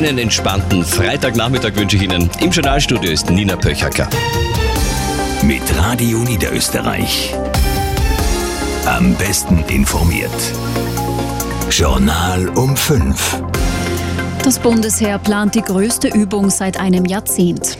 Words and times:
Einen 0.00 0.16
entspannten 0.16 0.82
Freitagnachmittag 0.82 1.76
wünsche 1.76 1.98
ich 1.98 2.04
Ihnen. 2.04 2.30
Im 2.40 2.50
Journalstudio 2.50 3.10
ist 3.10 3.28
Nina 3.28 3.54
Pöchacker. 3.54 4.08
Mit 5.42 5.60
Radio 5.76 6.20
Niederösterreich. 6.20 7.34
Am 8.86 9.14
besten 9.16 9.62
informiert. 9.68 10.30
Journal 11.70 12.48
um 12.48 12.74
5. 12.74 13.42
Das 14.42 14.58
Bundesheer 14.58 15.18
plant 15.18 15.54
die 15.54 15.60
größte 15.60 16.08
Übung 16.08 16.48
seit 16.48 16.80
einem 16.80 17.04
Jahrzehnt. 17.04 17.76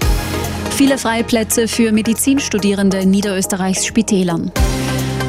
Viele 0.76 0.98
Freiplätze 0.98 1.68
für 1.68 1.90
Medizinstudierende 1.90 2.98
in 2.98 3.10
Niederösterreichs 3.12 3.86
Spitälern. 3.86 4.52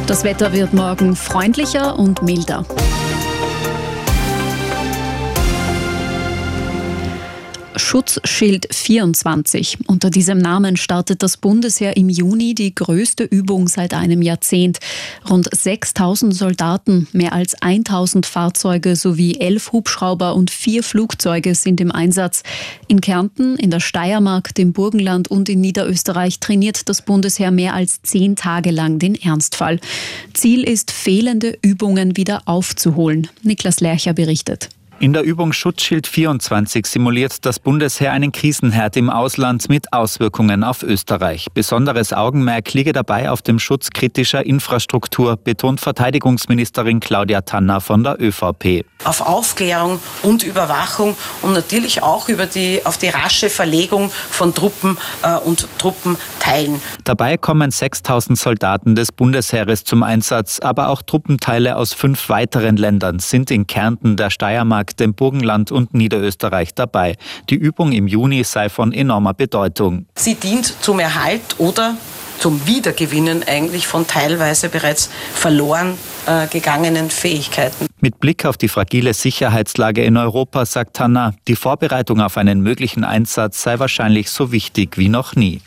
Das 0.07 0.25
Wetter 0.25 0.51
wird 0.51 0.73
morgen 0.73 1.15
freundlicher 1.15 1.97
und 1.97 2.21
milder. 2.21 2.65
Schutzschild 7.81 8.67
24. 8.71 9.79
Unter 9.87 10.09
diesem 10.09 10.37
Namen 10.37 10.77
startet 10.77 11.23
das 11.23 11.35
Bundesheer 11.35 11.97
im 11.97 12.07
Juni 12.07 12.55
die 12.55 12.73
größte 12.73 13.23
Übung 13.23 13.67
seit 13.67 13.93
einem 13.93 14.21
Jahrzehnt. 14.21 14.79
Rund 15.29 15.49
6000 15.51 16.33
Soldaten, 16.33 17.07
mehr 17.11 17.33
als 17.33 17.61
1000 17.61 18.25
Fahrzeuge 18.25 18.95
sowie 18.95 19.39
elf 19.39 19.73
Hubschrauber 19.73 20.35
und 20.35 20.51
vier 20.51 20.83
Flugzeuge 20.83 21.53
sind 21.53 21.81
im 21.81 21.91
Einsatz. 21.91 22.43
In 22.87 23.01
Kärnten, 23.01 23.57
in 23.57 23.71
der 23.71 23.81
Steiermark, 23.81 24.55
dem 24.55 24.71
Burgenland 24.71 25.29
und 25.29 25.49
in 25.49 25.59
Niederösterreich 25.59 26.39
trainiert 26.39 26.87
das 26.87 27.01
Bundesheer 27.01 27.51
mehr 27.51 27.73
als 27.73 28.01
zehn 28.03 28.37
Tage 28.37 28.71
lang 28.71 28.99
den 28.99 29.15
Ernstfall. 29.15 29.79
Ziel 30.33 30.63
ist, 30.63 30.91
fehlende 30.91 31.57
Übungen 31.61 32.15
wieder 32.15 32.43
aufzuholen. 32.45 33.27
Niklas 33.41 33.81
Lercher 33.81 34.13
berichtet. 34.13 34.69
In 35.01 35.13
der 35.13 35.23
Übung 35.23 35.51
Schutzschild 35.51 36.05
24 36.05 36.85
simuliert 36.85 37.43
das 37.43 37.59
Bundesheer 37.59 38.11
einen 38.11 38.31
Krisenherd 38.31 38.95
im 38.97 39.09
Ausland 39.09 39.67
mit 39.67 39.91
Auswirkungen 39.93 40.63
auf 40.63 40.83
Österreich. 40.83 41.47
Besonderes 41.55 42.13
Augenmerk 42.13 42.71
liege 42.73 42.93
dabei 42.93 43.31
auf 43.31 43.41
dem 43.41 43.57
Schutz 43.57 43.89
kritischer 43.89 44.45
Infrastruktur, 44.45 45.37
betont 45.37 45.81
Verteidigungsministerin 45.81 46.99
Claudia 46.99 47.41
Tanner 47.41 47.81
von 47.81 48.03
der 48.03 48.21
ÖVP. 48.21 48.85
Auf 49.03 49.21
Aufklärung 49.21 49.99
und 50.21 50.43
Überwachung 50.43 51.15
und 51.41 51.53
natürlich 51.53 52.03
auch 52.03 52.29
über 52.29 52.45
die, 52.45 52.81
auf 52.85 52.97
die 52.97 53.09
rasche 53.09 53.49
Verlegung 53.49 54.11
von 54.29 54.53
Truppen 54.53 54.97
äh, 55.23 55.37
und 55.37 55.67
Truppenteilen. 55.77 56.81
Dabei 57.03 57.37
kommen 57.37 57.71
6000 57.71 58.37
Soldaten 58.37 58.95
des 58.95 59.11
Bundesheeres 59.11 59.83
zum 59.83 60.03
Einsatz, 60.03 60.59
aber 60.59 60.89
auch 60.89 61.01
Truppenteile 61.01 61.75
aus 61.75 61.93
fünf 61.93 62.29
weiteren 62.29 62.77
Ländern 62.77 63.19
sind 63.19 63.51
in 63.51 63.67
Kärnten, 63.67 64.17
der 64.17 64.29
Steiermark, 64.29 64.95
dem 64.97 65.13
Burgenland 65.13 65.71
und 65.71 65.93
Niederösterreich 65.93 66.73
dabei. 66.73 67.15
Die 67.49 67.55
Übung 67.55 67.91
im 67.91 68.07
Juni 68.07 68.43
sei 68.43 68.69
von 68.69 68.93
enormer 68.93 69.33
Bedeutung. 69.33 70.05
Sie 70.15 70.35
dient 70.35 70.73
zum 70.81 70.99
Erhalt 70.99 71.41
oder 71.57 71.95
zum 72.41 72.65
Wiedergewinnen 72.65 73.43
eigentlich 73.43 73.85
von 73.85 74.07
teilweise 74.07 74.67
bereits 74.67 75.09
verloren 75.33 75.97
äh, 76.25 76.47
gegangenen 76.47 77.09
Fähigkeiten. 77.09 77.87
Mit 77.99 78.19
Blick 78.19 78.45
auf 78.45 78.57
die 78.57 78.67
fragile 78.67 79.13
Sicherheitslage 79.13 80.03
in 80.03 80.17
Europa 80.17 80.65
sagt 80.65 80.99
Hanna, 80.99 81.35
die 81.47 81.55
Vorbereitung 81.55 82.19
auf 82.19 82.37
einen 82.37 82.61
möglichen 82.61 83.03
Einsatz 83.03 83.61
sei 83.61 83.77
wahrscheinlich 83.77 84.31
so 84.31 84.51
wichtig 84.51 84.97
wie 84.97 85.07
noch 85.07 85.35
nie. 85.35 85.61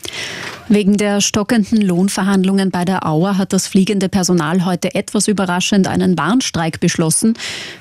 Wegen 0.69 0.97
der 0.97 1.21
stockenden 1.21 1.83
Lohnverhandlungen 1.83 2.71
bei 2.71 2.87
der 2.87 3.07
Auer 3.07 3.37
hat 3.37 3.53
das 3.53 3.67
fliegende 3.67 4.09
Personal 4.09 4.65
heute 4.65 4.95
etwas 4.95 5.29
überraschend 5.29 5.87
einen 5.87 6.17
Warnstreik 6.17 6.81
beschlossen. 6.81 7.35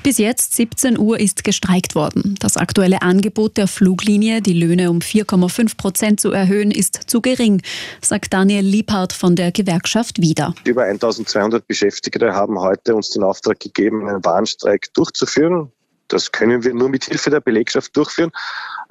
Bis 0.03 0.17
jetzt 0.17 0.53
17 0.55 0.99
Uhr 0.99 1.17
ist 1.17 1.45
gestreikt 1.45 1.95
worden. 1.95 2.35
Das 2.39 2.57
aktuelle 2.57 3.01
Angebot 3.01 3.55
der 3.55 3.67
Fluglinie, 3.67 4.41
die 4.41 4.53
Löhne 4.53 4.91
um 4.91 4.99
4,5 4.99 5.77
Prozent 5.77 6.19
zu 6.19 6.31
erhöhen, 6.31 6.71
ist 6.71 7.09
zu 7.09 7.21
gering, 7.21 7.61
sagt 8.01 8.33
Daniel 8.33 8.65
Liebhardt 8.83 9.13
von 9.13 9.37
der 9.37 9.53
Gewerkschaft 9.53 10.19
wieder. 10.19 10.53
Über 10.65 10.83
1200 10.83 11.65
Beschäftigte 11.65 12.33
haben 12.33 12.59
heute 12.59 12.95
uns 12.95 13.11
den 13.11 13.23
Auftrag 13.23 13.61
gegeben, 13.61 14.09
einen 14.09 14.25
Warnstreik 14.25 14.93
durchzuführen. 14.93 15.71
Das 16.09 16.33
können 16.33 16.65
wir 16.65 16.73
nur 16.73 16.89
mit 16.89 17.05
Hilfe 17.05 17.29
der 17.29 17.39
Belegschaft 17.39 17.95
durchführen. 17.95 18.31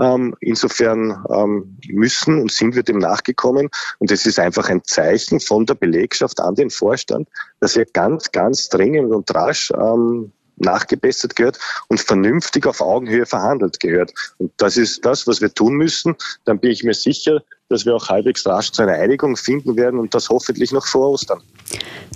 Ähm, 0.00 0.34
insofern 0.40 1.22
ähm, 1.30 1.76
müssen 1.88 2.40
und 2.40 2.50
sind 2.50 2.74
wir 2.74 2.82
dem 2.82 2.98
nachgekommen. 2.98 3.68
Und 3.98 4.10
es 4.10 4.24
ist 4.24 4.38
einfach 4.38 4.70
ein 4.70 4.82
Zeichen 4.82 5.40
von 5.40 5.66
der 5.66 5.74
Belegschaft 5.74 6.40
an 6.40 6.54
den 6.54 6.70
Vorstand, 6.70 7.28
dass 7.60 7.76
er 7.76 7.84
ganz, 7.84 8.32
ganz 8.32 8.70
dringend 8.70 9.12
und 9.12 9.32
rasch 9.34 9.70
ähm, 9.78 10.32
nachgebessert 10.56 11.36
gehört 11.36 11.58
und 11.88 12.00
vernünftig 12.00 12.66
auf 12.66 12.80
Augenhöhe 12.80 13.26
verhandelt 13.26 13.78
gehört. 13.80 14.12
Und 14.38 14.52
das 14.56 14.76
ist 14.76 15.04
das, 15.04 15.26
was 15.26 15.40
wir 15.42 15.52
tun 15.52 15.74
müssen. 15.74 16.16
Dann 16.44 16.60
bin 16.60 16.70
ich 16.70 16.82
mir 16.82 16.94
sicher, 16.94 17.42
dass 17.72 17.86
wir 17.86 17.96
auch 17.96 18.08
halbwegs 18.08 18.46
rasch 18.46 18.70
zu 18.70 18.82
einer 18.82 18.92
Einigung 18.92 19.36
finden 19.36 19.76
werden 19.76 19.98
und 19.98 20.14
das 20.14 20.28
hoffentlich 20.28 20.72
noch 20.72 20.86
vor 20.86 21.10
Ostern. 21.10 21.40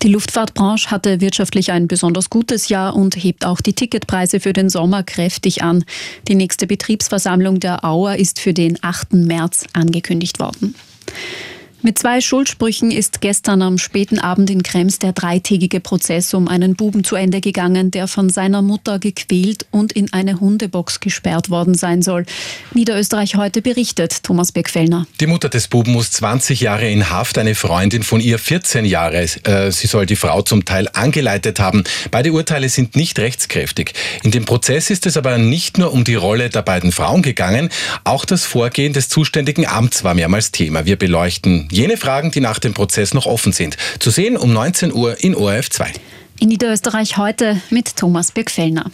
Die 0.02 0.08
Luftfahrtbranche 0.08 0.90
hatte 0.90 1.20
wirtschaftlich 1.20 1.72
ein 1.72 1.88
besonders 1.88 2.30
gutes 2.30 2.68
Jahr 2.68 2.94
und 2.94 3.16
hebt 3.16 3.44
auch 3.44 3.60
die 3.60 3.72
Ticketpreise 3.72 4.40
für 4.40 4.52
den 4.52 4.68
Sommer 4.68 5.02
kräftig 5.02 5.62
an. 5.62 5.84
Die 6.28 6.34
nächste 6.34 6.66
Betriebsversammlung 6.66 7.60
der 7.60 7.84
Auer 7.84 8.16
ist 8.16 8.38
für 8.38 8.52
den 8.52 8.78
8. 8.82 9.14
März 9.14 9.64
angekündigt 9.72 10.38
worden. 10.38 10.74
Mit 11.82 11.98
zwei 11.98 12.20
Schuldsprüchen 12.20 12.90
ist 12.90 13.20
gestern 13.20 13.60
am 13.60 13.78
späten 13.78 14.18
Abend 14.18 14.50
in 14.50 14.62
Krems 14.62 14.98
der 14.98 15.12
dreitägige 15.12 15.78
Prozess 15.78 16.32
um 16.34 16.48
einen 16.48 16.74
Buben 16.74 17.04
zu 17.04 17.16
Ende 17.16 17.40
gegangen, 17.40 17.90
der 17.90 18.08
von 18.08 18.30
seiner 18.30 18.62
Mutter 18.62 18.98
gequält 18.98 19.66
und 19.70 19.92
in 19.92 20.12
eine 20.12 20.40
Hundebox 20.40 21.00
gesperrt 21.00 21.50
worden 21.50 21.74
sein 21.74 22.02
soll. 22.02 22.24
Niederösterreich 22.72 23.36
heute 23.36 23.62
berichtet 23.62 24.22
Thomas 24.22 24.52
Beckfellner. 24.52 25.06
Die 25.20 25.26
Mutter 25.26 25.48
des 25.48 25.68
Buben 25.68 25.92
muss 25.92 26.10
20 26.12 26.60
Jahre 26.60 26.90
in 26.90 27.10
Haft, 27.10 27.36
eine 27.38 27.54
Freundin 27.54 28.02
von 28.02 28.20
ihr 28.20 28.38
14 28.38 28.84
Jahre. 28.84 29.26
Äh, 29.44 29.70
sie 29.70 29.86
soll 29.86 30.06
die 30.06 30.16
Frau 30.16 30.42
zum 30.42 30.64
Teil 30.64 30.88
angeleitet 30.92 31.60
haben. 31.60 31.84
Beide 32.10 32.32
Urteile 32.32 32.68
sind 32.68 32.96
nicht 32.96 33.18
rechtskräftig. 33.18 33.92
In 34.22 34.30
dem 34.30 34.46
Prozess 34.46 34.90
ist 34.90 35.06
es 35.06 35.16
aber 35.16 35.38
nicht 35.38 35.78
nur 35.78 35.92
um 35.92 36.04
die 36.04 36.14
Rolle 36.14 36.48
der 36.48 36.62
beiden 36.62 36.90
Frauen 36.90 37.22
gegangen, 37.22 37.68
auch 38.04 38.24
das 38.24 38.44
Vorgehen 38.44 38.92
des 38.92 39.08
zuständigen 39.08 39.66
Amts 39.66 40.04
war 40.04 40.14
mehrmals 40.14 40.50
Thema. 40.50 40.86
Wir 40.86 40.96
beleuchten 40.96 41.65
Jene 41.70 41.96
Fragen, 41.96 42.30
die 42.30 42.40
nach 42.40 42.58
dem 42.58 42.74
Prozess 42.74 43.14
noch 43.14 43.26
offen 43.26 43.52
sind. 43.52 43.76
Zu 43.98 44.10
sehen 44.10 44.36
um 44.36 44.52
19 44.52 44.92
Uhr 44.92 45.22
in 45.22 45.34
ORF 45.34 45.70
2. 45.70 45.92
In 46.40 46.48
Niederösterreich 46.48 47.16
heute 47.16 47.60
mit 47.70 47.96
Thomas 47.96 48.32
Birkfellner. 48.32 48.90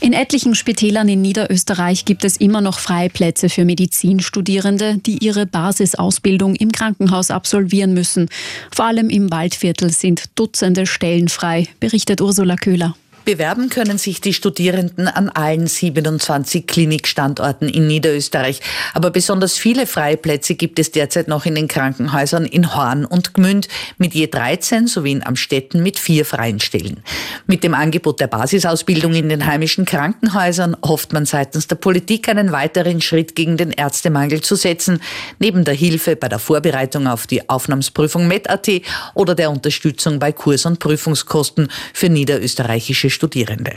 In 0.00 0.14
etlichen 0.14 0.56
Spitälern 0.56 1.08
in 1.08 1.22
Niederösterreich 1.22 2.04
gibt 2.04 2.24
es 2.24 2.36
immer 2.36 2.60
noch 2.60 2.80
freie 2.80 3.08
Plätze 3.08 3.48
für 3.48 3.64
Medizinstudierende, 3.64 4.96
die 4.98 5.18
ihre 5.18 5.46
Basisausbildung 5.46 6.56
im 6.56 6.72
Krankenhaus 6.72 7.30
absolvieren 7.30 7.94
müssen. 7.94 8.28
Vor 8.74 8.86
allem 8.86 9.10
im 9.10 9.30
Waldviertel 9.30 9.92
sind 9.92 10.24
Dutzende 10.34 10.86
Stellen 10.86 11.28
frei, 11.28 11.68
berichtet 11.78 12.20
Ursula 12.20 12.56
Köhler. 12.56 12.96
Bewerben 13.24 13.68
können 13.68 13.98
sich 13.98 14.20
die 14.20 14.34
Studierenden 14.34 15.06
an 15.06 15.28
allen 15.28 15.66
27 15.66 16.66
Klinikstandorten 16.66 17.68
in 17.68 17.86
Niederösterreich. 17.86 18.60
Aber 18.94 19.10
besonders 19.10 19.56
viele 19.56 19.86
freie 19.86 20.16
Plätze 20.16 20.56
gibt 20.56 20.78
es 20.80 20.90
derzeit 20.90 21.28
noch 21.28 21.46
in 21.46 21.54
den 21.54 21.68
Krankenhäusern 21.68 22.44
in 22.44 22.74
Horn 22.74 23.04
und 23.04 23.32
Gmünd 23.34 23.68
mit 23.98 24.14
je 24.14 24.26
13 24.26 24.88
sowie 24.88 25.12
in 25.12 25.24
Amstetten 25.24 25.82
mit 25.82 26.00
vier 26.00 26.24
freien 26.24 26.58
Stellen. 26.58 27.02
Mit 27.46 27.62
dem 27.62 27.74
Angebot 27.74 28.18
der 28.18 28.26
Basisausbildung 28.26 29.14
in 29.14 29.28
den 29.28 29.46
heimischen 29.46 29.84
Krankenhäusern 29.84 30.76
hofft 30.84 31.12
man 31.12 31.24
seitens 31.24 31.68
der 31.68 31.76
Politik 31.76 32.28
einen 32.28 32.50
weiteren 32.50 33.00
Schritt 33.00 33.36
gegen 33.36 33.56
den 33.56 33.70
Ärztemangel 33.70 34.40
zu 34.40 34.56
setzen, 34.56 35.00
neben 35.38 35.64
der 35.64 35.74
Hilfe 35.74 36.16
bei 36.16 36.28
der 36.28 36.40
Vorbereitung 36.40 37.06
auf 37.06 37.28
die 37.28 37.48
Aufnahmsprüfung 37.48 38.26
MET.at 38.26 38.68
oder 39.14 39.36
der 39.36 39.50
Unterstützung 39.50 40.18
bei 40.18 40.32
Kurs- 40.32 40.66
und 40.66 40.80
Prüfungskosten 40.80 41.68
für 41.92 42.08
niederösterreichische 42.08 43.11
Studierende. 43.12 43.74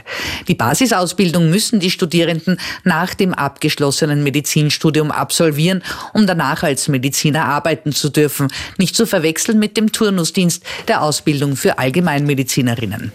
Die 0.48 0.56
Basisausbildung 0.56 1.50
müssen 1.50 1.80
die 1.80 1.92
Studierenden 1.92 2.58
nach 2.84 3.14
dem 3.14 3.34
abgeschlossenen 3.34 4.24
Medizinstudium 4.24 5.12
absolvieren, 5.12 5.84
um 6.14 6.26
danach 6.26 6.64
als 6.64 6.88
Mediziner 6.88 7.46
arbeiten 7.46 7.92
zu 7.92 8.10
dürfen. 8.10 8.48
Nicht 8.78 8.96
zu 8.96 9.06
verwechseln 9.06 9.60
mit 9.60 9.78
dem 9.78 9.92
Turnusdienst 9.92 10.64
der 10.88 11.02
Ausbildung 11.02 11.56
für 11.56 11.78
Allgemeinmedizinerinnen. 11.78 13.12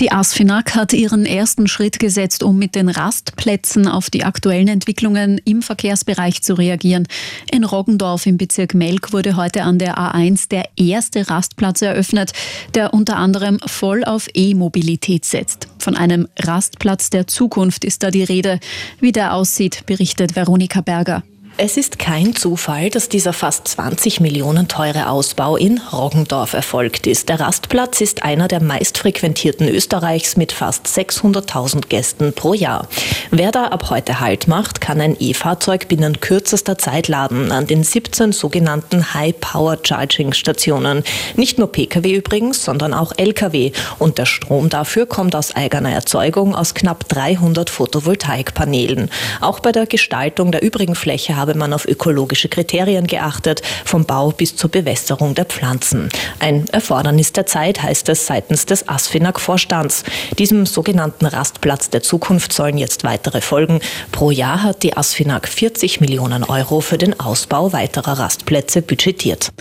Die 0.00 0.10
ASFINAG 0.10 0.74
hat 0.74 0.92
ihren 0.92 1.24
ersten 1.24 1.68
Schritt 1.68 2.00
gesetzt, 2.00 2.42
um 2.42 2.58
mit 2.58 2.74
den 2.74 2.88
Rastplätzen 2.88 3.86
auf 3.86 4.10
die 4.10 4.24
aktuellen 4.24 4.66
Entwicklungen 4.66 5.40
im 5.44 5.62
Verkehrsbereich 5.62 6.42
zu 6.42 6.54
reagieren. 6.54 7.06
In 7.52 7.62
Roggendorf 7.62 8.26
im 8.26 8.36
Bezirk 8.36 8.74
Melk 8.74 9.12
wurde 9.12 9.36
heute 9.36 9.62
an 9.62 9.78
der 9.78 9.96
A1 9.96 10.48
der 10.48 10.64
erste 10.76 11.30
Rastplatz 11.30 11.80
eröffnet, 11.80 12.32
der 12.74 12.92
unter 12.92 13.16
anderem 13.16 13.60
voll 13.66 14.02
auf 14.02 14.28
E-Mobilität 14.34 15.24
setzt. 15.24 15.68
Von 15.78 15.96
einem 15.96 16.26
Rastplatz 16.40 17.10
der 17.10 17.28
Zukunft 17.28 17.84
ist 17.84 18.02
da 18.02 18.10
die 18.10 18.24
Rede. 18.24 18.58
Wie 18.98 19.12
der 19.12 19.32
aussieht, 19.32 19.86
berichtet 19.86 20.34
Veronika 20.34 20.80
Berger. 20.80 21.22
Es 21.56 21.76
ist 21.76 22.00
kein 22.00 22.34
Zufall, 22.34 22.90
dass 22.90 23.08
dieser 23.08 23.32
fast 23.32 23.68
20 23.68 24.18
Millionen 24.18 24.66
teure 24.66 25.08
Ausbau 25.08 25.54
in 25.56 25.78
Roggendorf 25.92 26.52
erfolgt 26.52 27.06
ist. 27.06 27.28
Der 27.28 27.38
Rastplatz 27.38 28.00
ist 28.00 28.24
einer 28.24 28.48
der 28.48 28.60
meistfrequentierten 28.60 29.68
Österreichs 29.68 30.36
mit 30.36 30.50
fast 30.50 30.88
600.000 30.88 31.86
Gästen 31.86 32.32
pro 32.32 32.54
Jahr. 32.54 32.88
Wer 33.30 33.52
da 33.52 33.66
ab 33.66 33.88
heute 33.90 34.18
Halt 34.18 34.48
macht, 34.48 34.80
kann 34.80 35.00
ein 35.00 35.16
E-Fahrzeug 35.20 35.86
binnen 35.86 36.20
kürzester 36.20 36.76
Zeit 36.76 37.06
laden 37.06 37.52
an 37.52 37.68
den 37.68 37.84
17 37.84 38.32
sogenannten 38.32 39.14
High-Power-Charging-Stationen. 39.14 41.04
Nicht 41.36 41.58
nur 41.60 41.70
Pkw 41.70 42.16
übrigens, 42.16 42.64
sondern 42.64 42.92
auch 42.92 43.12
Lkw. 43.16 43.70
Und 44.00 44.18
der 44.18 44.26
Strom 44.26 44.70
dafür 44.70 45.06
kommt 45.06 45.36
aus 45.36 45.54
eigener 45.54 45.92
Erzeugung 45.92 46.56
aus 46.56 46.74
knapp 46.74 47.08
300 47.08 47.70
Photovoltaikpanelen. 47.70 49.08
Auch 49.40 49.60
bei 49.60 49.70
der 49.70 49.86
Gestaltung 49.86 50.50
der 50.50 50.64
übrigen 50.64 50.96
Fläche 50.96 51.43
habe 51.44 51.58
man 51.58 51.74
auf 51.74 51.84
ökologische 51.86 52.48
Kriterien 52.48 53.06
geachtet, 53.06 53.60
vom 53.84 54.06
Bau 54.06 54.30
bis 54.30 54.56
zur 54.56 54.70
Bewässerung 54.70 55.34
der 55.34 55.44
Pflanzen. 55.44 56.08
Ein 56.38 56.66
Erfordernis 56.68 57.32
der 57.32 57.44
Zeit 57.44 57.82
heißt 57.82 58.08
es 58.08 58.26
seitens 58.26 58.64
des 58.64 58.88
ASFINAG-Vorstands. 58.88 60.04
Diesem 60.38 60.64
sogenannten 60.64 61.26
Rastplatz 61.26 61.90
der 61.90 62.02
Zukunft 62.02 62.54
sollen 62.54 62.78
jetzt 62.78 63.04
weitere 63.04 63.42
folgen. 63.42 63.80
Pro 64.10 64.30
Jahr 64.30 64.62
hat 64.62 64.82
die 64.82 64.96
ASFINAG 64.96 65.46
40 65.46 66.00
Millionen 66.00 66.44
Euro 66.44 66.80
für 66.80 66.96
den 66.96 67.20
Ausbau 67.20 67.74
weiterer 67.74 68.18
Rastplätze 68.18 68.80
budgetiert. 68.80 69.52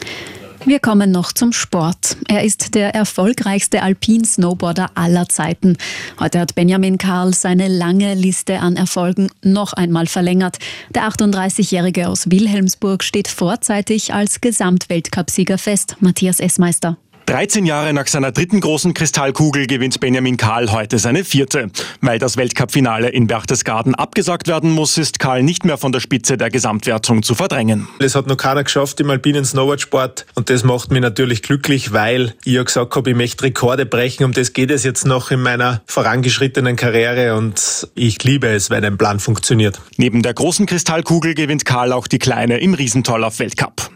Wir 0.66 0.80
kommen 0.80 1.12
noch 1.12 1.34
zum 1.34 1.52
Sport. 1.52 2.16
Er 2.30 2.46
ist 2.46 2.74
der 2.74 2.96
erfolgreichste 2.96 3.82
Alpin-Snowboarder 3.82 4.92
aller 4.96 5.28
Zeiten. 5.28 5.78
Heute 6.22 6.40
hat 6.40 6.56
Benjamin 6.56 6.98
Karl 6.98 7.34
seine 7.34 7.68
lange 7.68 8.14
Liste 8.14 8.60
an 8.60 8.78
Erfolgen 8.78 9.30
noch 9.44 9.74
einmal 9.74 10.08
verlängert. 10.08 10.60
Der 10.96 11.04
38-Jährige 11.04 12.08
aus 12.08 12.32
Wilhelmsburg 12.32 13.04
steht 13.04 13.28
vorzeitig 13.28 14.14
als 14.14 14.40
Gesamtweltcupsieger 14.40 15.58
fest. 15.58 15.98
Matthias 16.00 16.40
Essmeister. 16.40 16.98
13 17.26 17.66
Jahre 17.66 17.94
nach 17.94 18.08
seiner 18.08 18.32
dritten 18.32 18.60
großen 18.60 18.94
Kristallkugel 18.94 19.66
gewinnt 19.66 20.00
Benjamin 20.00 20.36
Karl 20.36 20.72
heute 20.72 21.00
seine 21.00 21.24
vierte. 21.24 21.70
Weil 22.02 22.20
das 22.20 22.36
Weltcup-Finale 22.36 23.10
in 23.10 23.28
Berchtesgaden 23.28 23.96
abgesagt 23.96 24.48
werden 24.48 24.72
muss, 24.72 24.98
ist 24.98 25.20
Karl 25.20 25.42
nicht 25.42 25.64
mehr 25.64 25.78
von 25.78 25.92
der 25.92 26.02
Spitze 26.02 26.38
der 26.38 26.50
Gesamtwertung 26.50 27.24
zu 27.24 27.34
verdrängen. 27.34 27.88
Das 28.00 28.16
hat 28.16 28.28
noch 28.28 28.36
keiner 28.36 28.64
geschafft 28.64 29.00
im 29.00 29.10
alpinen 29.10 29.46
Snowboardsport 29.46 30.26
und 30.36 30.50
das 30.50 30.64
macht 30.64 30.92
mich 30.92 31.02
natürlich 31.02 31.42
glücklich, 31.42 31.94
weil 31.94 32.34
ich 32.44 32.54
ja 32.54 32.64
gesagt 32.64 32.96
habe, 32.96 33.12
ich 33.12 33.16
möchte 33.16 33.46
Rekorde 33.46 33.86
brechen. 33.86 34.26
Um 34.26 34.34
das 34.34 34.52
geht 34.52 34.70
es 34.70 34.84
jetzt 34.84 35.06
noch 35.06 35.32
in 35.32 35.42
meiner 35.42 35.82
vorangeschrittenen 35.86 36.76
Karriere 36.76 37.36
und 37.36 37.88
ich 37.96 38.22
liebe 38.24 38.48
es, 38.48 38.70
wenn 38.70 38.84
ein 38.84 38.98
Plan 38.98 39.20
funktioniert. 39.20 39.80
Neben 39.98 40.24
der 40.24 40.34
großen 40.34 40.66
Kristallkugel 40.66 41.36
gewinnt 41.36 41.64
Karl 41.64 41.94
auch 41.94 42.08
die 42.08 42.20
kleine 42.20 42.60
im 42.60 42.74
Riesentorlauf-Weltcup. 42.74 43.93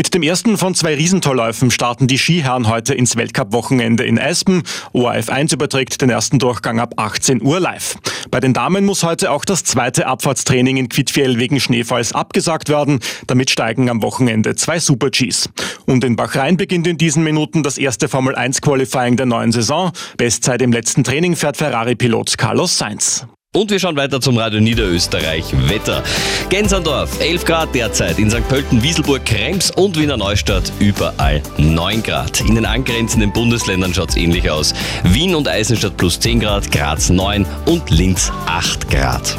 Mit 0.00 0.14
dem 0.14 0.22
ersten 0.22 0.56
von 0.56 0.74
zwei 0.74 0.94
Riesentorläufen 0.94 1.70
starten 1.70 2.06
die 2.06 2.16
Skiherren 2.16 2.68
heute 2.68 2.94
ins 2.94 3.16
Weltcup-Wochenende 3.16 4.02
in 4.02 4.16
Espen. 4.16 4.62
ORF 4.94 5.28
1 5.28 5.52
überträgt 5.52 6.00
den 6.00 6.08
ersten 6.08 6.38
Durchgang 6.38 6.80
ab 6.80 6.94
18 6.96 7.42
Uhr 7.42 7.60
live. 7.60 7.98
Bei 8.30 8.40
den 8.40 8.54
Damen 8.54 8.86
muss 8.86 9.02
heute 9.02 9.30
auch 9.30 9.44
das 9.44 9.62
zweite 9.62 10.06
Abfahrtstraining 10.06 10.78
in 10.78 10.88
Quidfiel 10.88 11.38
wegen 11.38 11.60
Schneefalls 11.60 12.14
abgesagt 12.14 12.70
werden. 12.70 13.00
Damit 13.26 13.50
steigen 13.50 13.90
am 13.90 14.00
Wochenende 14.00 14.54
zwei 14.54 14.78
Super-Gs. 14.78 15.50
Und 15.84 16.02
in 16.02 16.16
Bachrhein 16.16 16.56
beginnt 16.56 16.86
in 16.86 16.96
diesen 16.96 17.22
Minuten 17.22 17.62
das 17.62 17.76
erste 17.76 18.08
Formel 18.08 18.34
1 18.34 18.62
Qualifying 18.62 19.18
der 19.18 19.26
neuen 19.26 19.52
Saison. 19.52 19.92
Bestzeit 20.16 20.62
im 20.62 20.72
letzten 20.72 21.04
Training 21.04 21.36
fährt 21.36 21.58
Ferrari-Pilot 21.58 22.38
Carlos 22.38 22.78
Sainz. 22.78 23.26
Und 23.52 23.68
wir 23.72 23.80
schauen 23.80 23.96
weiter 23.96 24.20
zum 24.20 24.38
Radio 24.38 24.60
Niederösterreich 24.60 25.44
Wetter. 25.68 26.04
Gensandorf 26.50 27.20
11 27.20 27.44
Grad 27.44 27.74
derzeit, 27.74 28.20
in 28.20 28.30
St. 28.30 28.48
Pölten, 28.48 28.80
Wieselburg, 28.80 29.26
Krems 29.26 29.72
und 29.72 29.98
Wiener 29.98 30.16
Neustadt 30.16 30.72
überall 30.78 31.42
9 31.58 32.00
Grad. 32.04 32.40
In 32.42 32.54
den 32.54 32.64
angrenzenden 32.64 33.32
Bundesländern 33.32 33.92
schaut 33.92 34.10
es 34.10 34.16
ähnlich 34.16 34.48
aus. 34.48 34.72
Wien 35.02 35.34
und 35.34 35.48
Eisenstadt 35.48 35.96
plus 35.96 36.20
10 36.20 36.38
Grad, 36.38 36.70
Graz 36.70 37.10
9 37.10 37.44
und 37.66 37.90
Linz 37.90 38.30
8 38.46 38.88
Grad. 38.88 39.36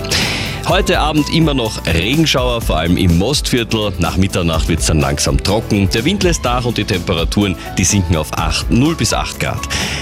Heute 0.72 1.02
Abend 1.02 1.30
immer 1.36 1.54
noch 1.54 1.86
Regenschauer, 1.86 2.62
vor 2.62 2.78
allem 2.78 2.96
im 2.96 3.18
Mostviertel. 3.18 3.92
Nach 4.00 4.16
Mitternacht 4.16 4.70
wird 4.70 4.80
es 4.80 4.86
dann 4.86 5.02
langsam 5.02 5.44
trocken. 5.44 5.90
Der 5.94 6.06
Wind 6.06 6.24
lässt 6.24 6.46
nach 6.46 6.64
und 6.64 6.78
die 6.78 6.86
Temperaturen, 6.86 7.58
die 7.78 7.84
sinken 7.84 8.16
auf 8.16 8.32
8, 8.32 8.72
0 8.72 8.96
bis 8.96 9.14
8 9.14 9.38
Grad. 9.38 9.60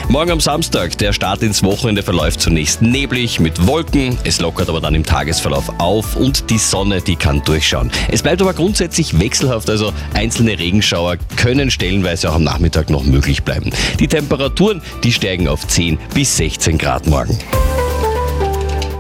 Morgen 0.09 0.29
am 0.29 0.39
Samstag, 0.39 0.95
der 0.99 1.11
Start 1.11 1.41
ins 1.41 1.63
Wochenende 1.63 2.03
verläuft 2.03 2.41
zunächst 2.41 2.83
neblig 2.83 3.39
mit 3.39 3.65
Wolken. 3.65 4.15
Es 4.23 4.39
lockert 4.41 4.69
aber 4.69 4.79
dann 4.79 4.93
im 4.93 5.03
Tagesverlauf 5.03 5.71
auf 5.79 6.15
und 6.15 6.51
die 6.51 6.59
Sonne, 6.59 7.01
die 7.01 7.15
kann 7.15 7.41
durchschauen. 7.43 7.89
Es 8.07 8.21
bleibt 8.21 8.39
aber 8.39 8.53
grundsätzlich 8.53 9.19
wechselhaft, 9.19 9.71
also 9.71 9.91
einzelne 10.13 10.59
Regenschauer 10.59 11.17
können 11.35 11.71
stellenweise 11.71 12.29
auch 12.29 12.35
am 12.35 12.43
Nachmittag 12.43 12.91
noch 12.91 13.03
möglich 13.03 13.41
bleiben. 13.41 13.71
Die 13.99 14.07
Temperaturen, 14.07 14.83
die 15.03 15.13
steigen 15.13 15.47
auf 15.47 15.67
10 15.67 15.97
bis 16.13 16.37
16 16.37 16.77
Grad 16.77 17.07
morgen. 17.07 17.39